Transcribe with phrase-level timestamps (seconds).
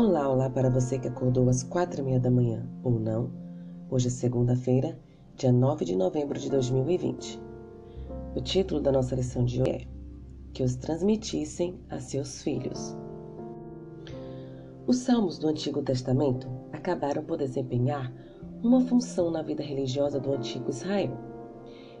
[0.00, 3.32] Olá, olá para você que acordou às quatro e meia da manhã, ou não.
[3.90, 4.96] Hoje é segunda-feira,
[5.34, 7.42] dia 9 de novembro de 2020.
[8.36, 9.88] O título da nossa lição de hoje é
[10.52, 12.96] Que os transmitissem a seus filhos.
[14.86, 18.12] Os salmos do Antigo Testamento acabaram por desempenhar
[18.62, 21.18] uma função na vida religiosa do antigo Israel.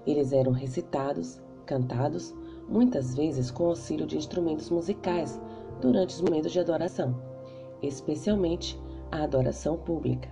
[0.06, 2.32] Eles eram recitados, cantados,
[2.68, 5.40] muitas vezes com auxílio de instrumentos musicais
[5.80, 7.27] durante os momentos de adoração
[7.82, 10.28] especialmente a adoração pública.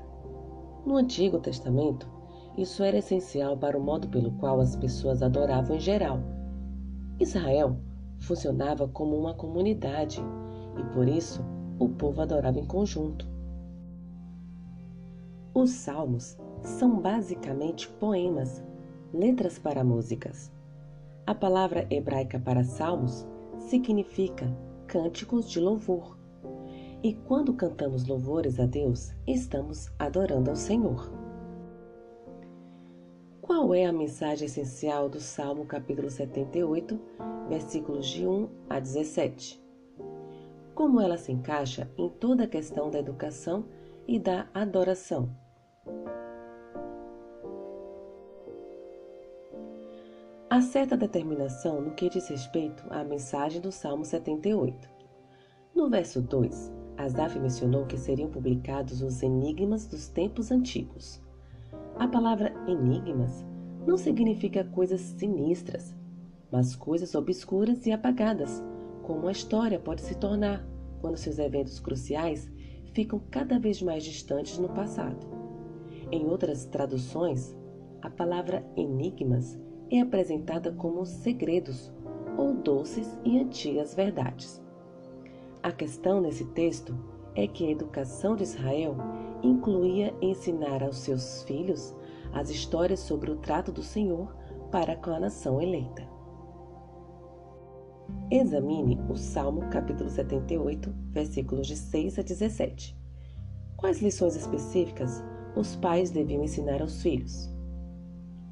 [0.85, 2.09] No Antigo Testamento,
[2.57, 6.21] isso era essencial para o modo pelo qual as pessoas adoravam em geral.
[7.19, 7.77] Israel
[8.19, 10.21] funcionava como uma comunidade
[10.79, 11.45] e por isso
[11.79, 13.29] o povo adorava em conjunto.
[15.55, 18.63] Os salmos são basicamente poemas,
[19.13, 20.53] letras para músicas.
[21.27, 23.27] A palavra hebraica para salmos
[23.59, 24.47] significa
[24.87, 26.17] cânticos de louvor.
[27.07, 31.09] E quando cantamos louvores a Deus, estamos adorando ao Senhor.
[33.41, 37.01] Qual é a mensagem essencial do Salmo capítulo 78,
[37.49, 39.63] versículos de 1 a 17?
[40.75, 43.67] Como ela se encaixa em toda a questão da educação
[44.09, 45.31] e da adoração?
[50.51, 54.91] Há certa determinação no que diz respeito à mensagem do Salmo 78.
[55.73, 61.21] No verso 2, Asaf mencionou que seriam publicados os enigmas dos tempos antigos.
[61.99, 63.45] A palavra enigmas
[63.87, 65.95] não significa coisas sinistras,
[66.51, 68.63] mas coisas obscuras e apagadas,
[69.03, 70.67] como a história pode se tornar
[71.01, 72.51] quando seus eventos cruciais
[72.93, 75.27] ficam cada vez mais distantes no passado.
[76.11, 77.55] Em outras traduções,
[78.01, 79.59] a palavra enigmas
[79.91, 81.93] é apresentada como segredos
[82.37, 84.66] ou doces e antigas verdades.
[85.67, 86.97] A questão nesse texto
[87.35, 88.95] é que a educação de Israel
[89.43, 91.93] incluía ensinar aos seus filhos
[92.33, 94.33] as histórias sobre o trato do Senhor
[94.71, 96.09] para com a nação eleita.
[98.31, 102.97] Examine o Salmo capítulo 78, versículos de 6 a 17.
[103.77, 105.21] Quais lições específicas
[105.57, 107.53] os pais deviam ensinar aos filhos?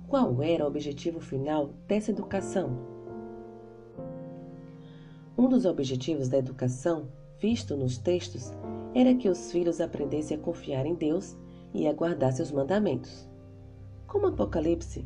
[0.09, 2.94] Qual era o objetivo final dessa educação?
[5.37, 7.09] Um dos objetivos da educação,
[7.41, 8.53] visto nos textos,
[8.95, 11.37] era que os filhos aprendessem a confiar em Deus
[11.75, 13.29] e a guardar seus mandamentos.
[14.07, 15.05] Como Apocalipse,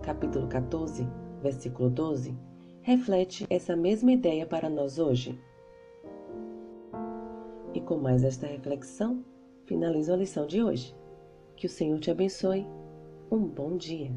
[0.00, 1.04] capítulo 14,
[1.42, 2.32] versículo 12,
[2.82, 5.36] reflete essa mesma ideia para nós hoje.
[7.74, 9.24] E com mais esta reflexão,
[9.64, 10.94] finalizo a lição de hoje.
[11.56, 12.64] Que o Senhor te abençoe.
[13.32, 14.12] Um bom dia.